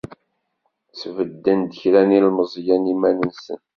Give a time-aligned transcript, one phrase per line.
[0.99, 3.59] Sbedden-d kra n yilzmẓiyen iman-nsen.